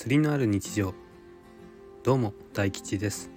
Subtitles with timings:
[0.00, 0.94] 釣りのある日常。
[2.04, 3.30] どうも大吉です。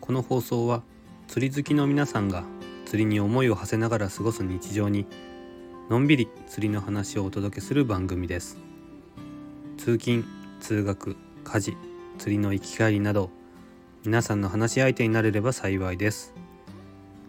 [0.00, 0.82] この放送は
[1.28, 2.42] 釣り好きの皆さんが
[2.86, 5.06] 釣りに思いを馳せながら過ごす日常に
[5.88, 8.58] のんびり釣りの話をお届けする番組です。
[9.78, 10.24] 通勤
[10.58, 11.76] 通学家事
[12.18, 13.30] 釣りの行き帰りなど
[14.04, 16.34] 皆さんの話し相手になれれば幸いです。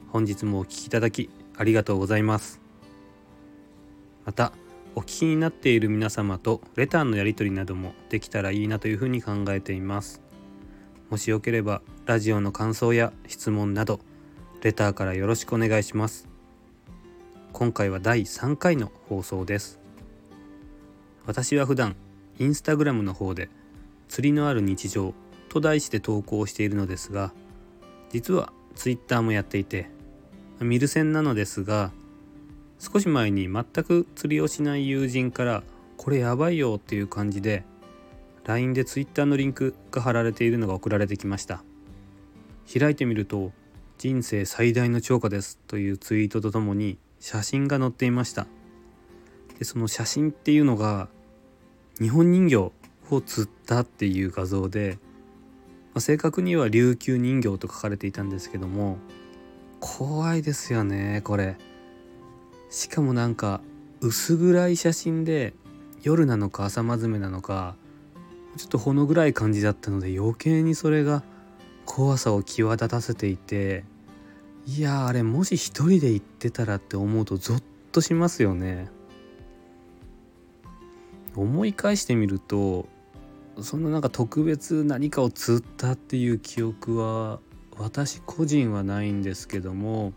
[0.09, 2.59] 本日もお聴きいただきありがとうございます。
[4.25, 4.51] また
[4.95, 10.21] お聞きになっている皆様とレターのやり取りなどもできたらいいなというふうに考えています。
[11.09, 13.99] もしよければラジオの感想や質問など
[14.61, 16.27] レターからよろしくお願いします。
[17.53, 19.79] 今回は第3回の放送です。
[21.25, 21.95] 私は普段
[22.37, 23.49] インスタグラムの方で
[24.09, 25.15] 釣りのある日常
[25.49, 27.33] と題して投稿しているのですが
[28.11, 29.89] 実はツイッターもやっていて
[30.59, 31.91] 見る線なのですが
[32.79, 35.63] 少し前に全く釣りをしない友人から
[35.97, 37.63] これやばいよっていう感じで
[38.45, 41.63] LINE で Twitter のリンクが貼られているのが送られてきました
[42.77, 43.51] 開いてみると
[43.97, 48.47] 人生最大の超過ですというツイートとともに写真が載っていました
[49.59, 51.07] でその写真っていうのが
[51.99, 54.97] 日本人形を釣ったっていう画像で、
[55.93, 58.97] まあ、正確には琉球人形と書かれていたんですけども
[59.79, 61.57] 怖いですよねこれ。
[62.73, 63.61] しかもなんか
[64.01, 65.53] 薄暗い写真で
[66.01, 67.75] 夜なのか朝まずめなのか
[68.57, 71.21] ちょっとほの暗い感じだったので余計にそれが
[71.85, 73.83] 怖さを際立たせていて
[74.65, 78.89] いやあれもし一人で行ってたらって思うとゾッとしますよね。
[81.35, 82.87] 思い返してみると
[83.61, 87.39] そんななんか特別何かを釣ったっていう記憶は
[87.77, 90.13] 私個人はないんですけども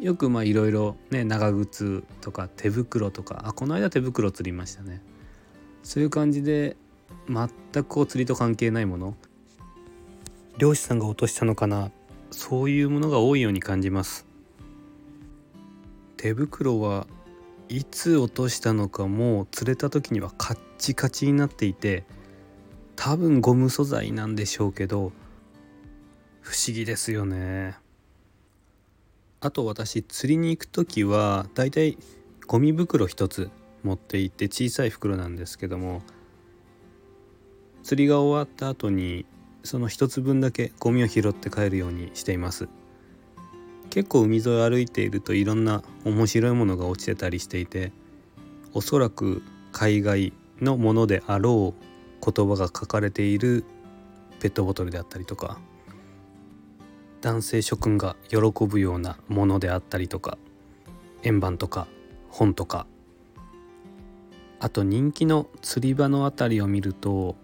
[0.00, 5.02] よくまあいろいろね長靴とか手袋とかあこの間手袋釣りましたね。
[5.82, 6.76] そういう感じで
[7.28, 9.16] 全くこう釣りと関係ないもの。
[10.58, 11.90] 漁師さんが落としたのかな。
[12.30, 14.26] そういうものが多いように感じます。
[16.16, 17.06] 手袋は
[17.68, 22.04] いつ落としたのかもう釣れた時にはカッチカチになっていて
[22.96, 25.12] 多分ゴム素材なんでしょうけど
[26.40, 27.76] 不思議ですよね。
[29.40, 31.96] あと私釣りに行く時はだいたい
[32.46, 33.50] ゴミ袋1つ
[33.84, 36.02] 持って行って小さい袋なんですけども
[37.84, 39.26] 釣りが終わった後に
[39.62, 42.68] その1つ分だけゴミを拾って帰るようにしています。
[43.90, 47.90] 結構海沿い歩いているといろんな面白いものが落ちてたりしていて
[48.74, 53.64] おそらく海外のものであろう言葉が書かれている
[54.40, 55.58] ペットボトルであったりとか
[57.20, 60.38] 男性諸君が喜ぶようなものであったりとか
[61.22, 61.88] 円盤とか
[62.28, 62.86] 本とか。
[64.60, 67.36] あと人気の釣り場の辺りを見ると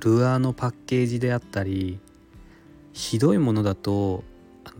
[0.00, 1.98] ルアーのパッケージであったり
[2.92, 4.22] ひどいものだと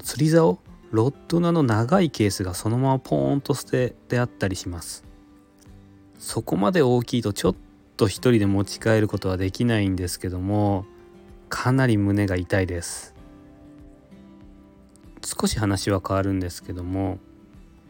[0.03, 0.58] 釣り竿
[0.91, 5.04] ロッドのの長いケースがそのままポーンと捨ててあったりします。
[6.19, 7.56] そこまで大きいとちょっ
[7.97, 10.84] と一人で持ち帰ることはできないんですけども
[11.48, 13.14] かなり胸が痛いです。
[15.28, 17.19] 少し話は変わるんですけども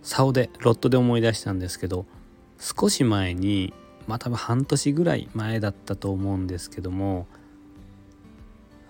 [0.02, 2.04] 竿でロットで思い出したんですけど
[2.58, 3.72] 少し前に
[4.08, 7.28] まあ多分半年ぐらい前だったと思うんですけども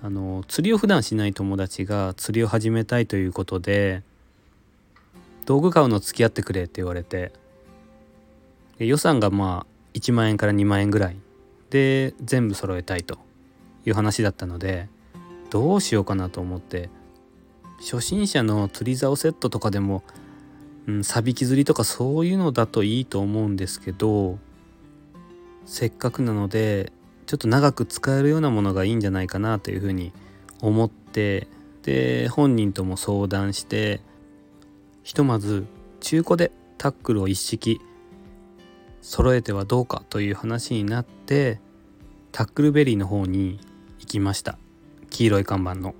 [0.03, 4.03] あの釣りを普段しない友達が釣りを始めたいということで
[5.45, 7.33] 道具買うの付き合ってくれって言われて
[8.79, 11.17] 予算がまあ1万円から2万円ぐらい
[11.69, 13.19] で全部揃えたいと
[13.85, 14.89] いう話だったので
[15.51, 16.89] どうしようかなと思って
[17.79, 20.03] 初心者の釣り竿セットとかでも、
[20.87, 24.39] うん、サビキ釣りとかそういうのだといいと思うんですけど
[25.65, 26.93] せっかくなので
[27.27, 30.13] ちょっと長く使えるようなものがいいんじゃないかなというふうに
[30.61, 31.47] 思って
[31.83, 34.01] で本人とも相談して
[35.03, 35.67] ひとまず
[36.01, 37.81] 中古でタックルを一式
[39.01, 41.61] 揃えてはどうかという話になって
[42.33, 43.61] タックルベリーの方に
[44.01, 44.59] 行きました
[45.11, 45.95] 黄色い看板の。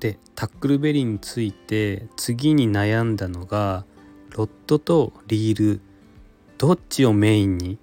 [0.00, 3.84] でタックルベリーについて次に悩んだのが
[4.30, 5.80] ロッドとリール
[6.56, 7.78] どっちをメインに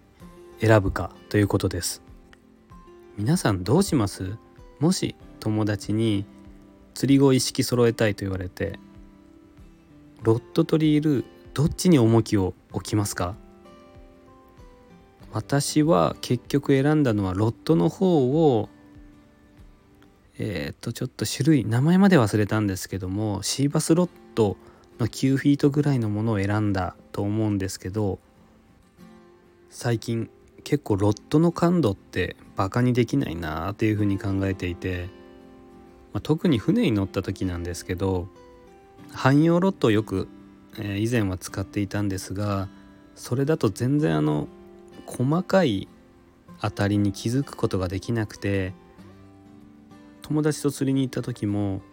[0.62, 2.02] 選ぶかということです。
[3.18, 4.38] 皆さんどうします？
[4.80, 6.26] もし友達に
[6.94, 8.80] 釣り具を意識揃えたいと言われて
[10.24, 13.36] ロッドとリールどっちに重きを置きますか？
[15.34, 18.70] 私は結局選んだのはロッドの方を
[20.38, 24.58] えっ、とちょっと種類名前まで忘れたんですけどもシーバスロット
[25.00, 28.20] の9フィートぐらいのものを選んだと思うんですけど
[29.70, 30.30] 最近
[30.64, 35.10] 結構ロットの感度ってバカにできないなっていうふうに考えていて、
[36.14, 38.28] まあ、特に船に乗った時なんですけど
[39.14, 40.28] 汎用ロットをよく、
[40.80, 42.68] えー、以前は使っていたんですが
[43.16, 44.48] それだと全然あの
[45.06, 45.88] 細かい
[46.62, 48.74] 当たりに気づくことができなくて
[50.28, 51.84] 友達と釣りに行った時も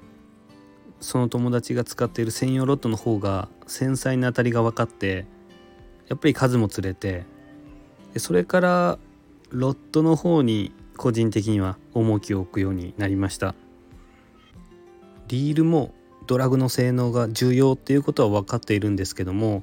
[1.01, 5.27] その友達が使っている専用ロットの方が繊細な当たりが分かって
[6.09, 7.27] やっぱり数も釣れて
[8.17, 8.99] それから
[9.51, 13.55] ロットの方に個人的には重きを置くようになりました。
[15.29, 15.93] リールも
[16.27, 19.63] ドラグの性能が重要っていうことは分かっているんですけども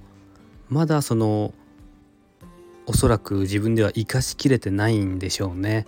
[0.67, 1.53] まだその
[2.85, 5.87] おそらく自分では活かしきれてないんでしょうね。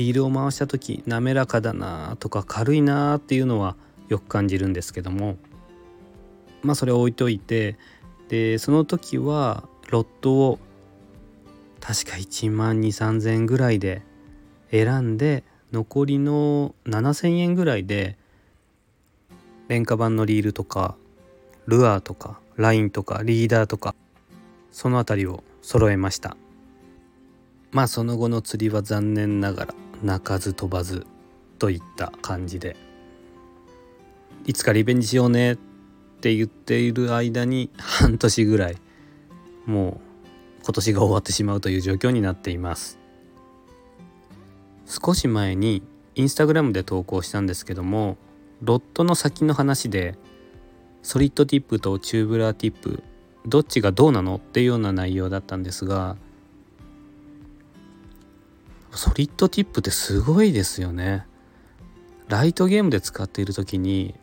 [0.00, 3.76] リールを回した時滑らかだなとか軽いなっていうのは
[4.08, 5.36] よく感じるんですけども。
[6.62, 7.76] まあそれを置いといて
[8.28, 10.58] でその時はロットを
[11.80, 14.02] 確か1万2 3 0 0円ぐらいで
[14.70, 18.16] 選んで残りの7,000円ぐらいで
[19.68, 20.96] 廉価版のリールとか
[21.66, 23.94] ルアーとかラインとかリーダーとか
[24.70, 26.36] その辺りを揃えました。
[27.70, 29.74] まあその後の釣りは残念ながら。
[30.02, 31.06] 鳴かず飛ばず
[31.58, 32.76] といった感じで。
[34.46, 35.56] いつかリベンジしようねっ
[36.20, 38.76] て言っている間に半年ぐらい
[39.66, 40.00] も
[40.60, 42.98] う今年が終わってしまうという状況になっています。
[44.86, 45.82] 少し前に
[46.14, 48.16] インスタグラムで投稿したんですけども
[48.60, 50.16] ロッドの先の話で
[51.02, 53.02] ソリッドティップとチューブラーティップ
[53.46, 56.16] どっちがどうなのっていうような内容だったんですが
[58.92, 61.26] ソリッドティップってすごいですよね。
[62.28, 64.14] ライトゲームで使っている時に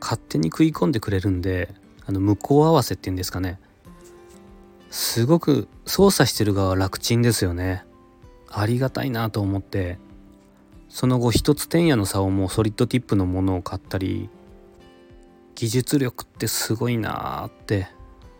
[0.00, 1.74] 勝手に食い込んでくれるんで
[2.06, 3.58] あの向こう合わせっていうんですかね。
[4.90, 7.84] すごく操作してる側は楽ちんですよね。
[8.48, 9.98] ありがたいなと思って。
[10.88, 14.30] その後一つ天夜の差をもうソリッドティップのものを買ったり
[15.54, 17.88] 技術力ってすごいなーって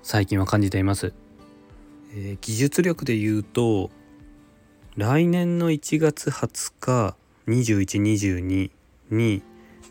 [0.02, 1.12] 最近は感じています、
[2.14, 3.90] えー、技術力で言うと
[4.96, 7.16] 来年の1月20日
[7.48, 8.70] 2122
[9.10, 9.42] に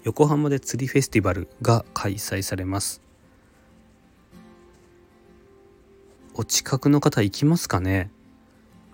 [0.04, 3.04] 横浜で釣りフェスティバルが開催されます。
[6.34, 8.10] お近くの方行きますかね？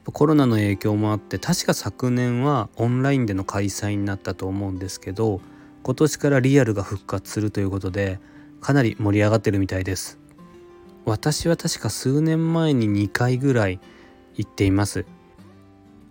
[0.03, 5.39] コロナの影響もあって確か昨年はオンラインでの開催になったと思うんですけど
[5.83, 8.19] 今年からリアルが復活するということで
[8.59, 10.19] かなり盛り上がってるみたいです。
[11.05, 13.79] 私は確か数年前に2回ぐらい
[14.35, 15.05] 行っています。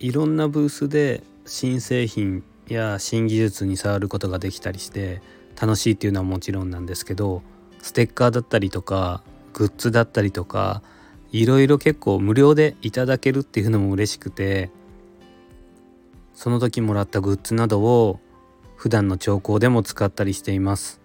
[0.00, 5.20] いろんなブースで新製品や新技術に触ることができたりして
[5.60, 7.42] 楽しいっていうのはもちろんなんですけど
[7.82, 10.82] ステッカーだったりとかグッズだったりとか
[11.32, 14.70] いろいろ結構無料でいただけるっていうのも嬉しくて
[16.32, 18.20] その時もらったグッズなどを
[18.76, 21.02] 普段の兆候でも使ったりしています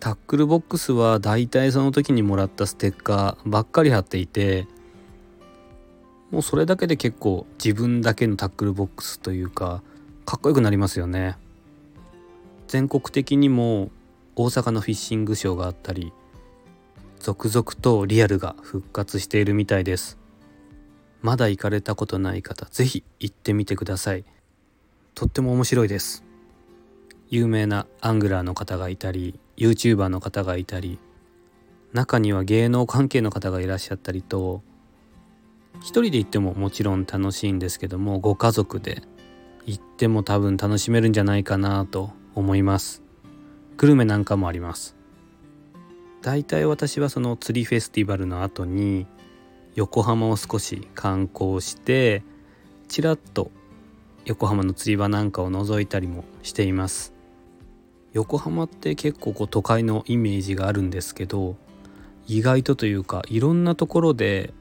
[0.00, 4.66] タックルボックスはだいたいその時にもらったステッカーばっかり貼っていて
[6.30, 9.82] もうそれだけで結構自分だけのタックルボックスというか
[10.24, 11.36] かっこよくなりますよね。
[12.68, 13.90] 全国的にも
[14.36, 16.12] 大阪のフィッシングショーがあったり
[17.18, 20.18] 続々とリアルが復活しているみたいです。
[21.20, 24.24] まだ行かれたことない方是非行ってみてください。
[25.14, 26.24] とっても面白いです。
[27.28, 30.98] 有名なアングラーの方がいたり YouTuber の方がいたり
[31.92, 34.62] 中には芸能関係の方がいらっしゃったりと
[35.78, 39.02] 一人で行ってももちろん楽しいんですけどもご家族で
[39.66, 43.02] 行っても多分楽しめるんじゃないかなと思います。
[43.76, 44.96] グルメなんかもあります。
[46.22, 49.06] 大体私はその釣りフェスティバルの後に
[49.74, 52.22] 横浜を少し観光して
[52.88, 53.50] ちらっと
[54.26, 57.14] 横浜の釣り場なんかを覗いたりもしています。
[58.12, 61.56] 横浜って結構こう都会のイメージがあるんですけど
[62.26, 64.52] 意外とというかいろんなところで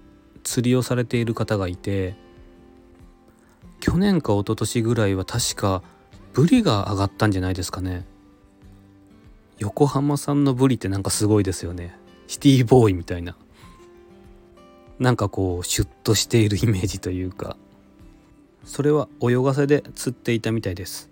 [0.50, 2.16] 釣りをされている方がいて
[3.80, 5.84] 去年か一昨年ぐらいは確か
[6.34, 8.04] ブリが上がったんじゃないですかね。
[9.60, 11.96] 横浜産のブリってなんかすごいですよね。
[12.26, 13.36] シティボーイみたいな。
[14.98, 17.56] なんかこうシュッとしているイメージというか。
[18.64, 21.10] それは泳がせで釣っていたみたいです。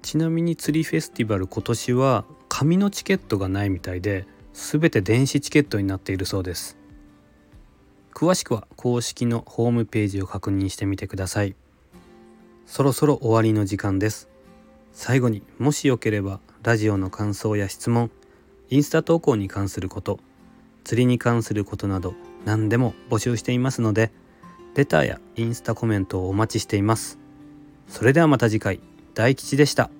[0.00, 6.81] ちなみに釣りフェスティバル今年は紙のチケットがないみたいで全て電子チケットになっているそうです。
[8.14, 11.54] 詳しくは公式のホームページを確認してみてください。
[12.66, 14.28] そろそろ終わりの時間です。
[14.92, 18.10] 最後にもしよければラジオの感想や質問
[18.68, 20.20] インスタ投稿に関すること
[20.84, 22.14] 釣りに関することなど
[22.44, 24.10] 何でも募集していますので
[24.74, 27.18] レターやインスタコメントをお待ちしています。
[27.88, 28.80] それではまた次回。
[29.14, 29.90] 大吉でした。